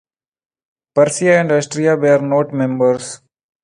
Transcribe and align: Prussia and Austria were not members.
Prussia 0.95 1.33
and 1.33 1.51
Austria 1.51 1.95
were 1.95 2.17
not 2.17 2.51
members. 2.51 3.21